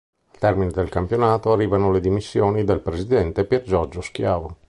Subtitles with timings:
[0.31, 4.57] Al termine del campionato arrivano le dimissioni del presidente Piergiorgio Schiavo.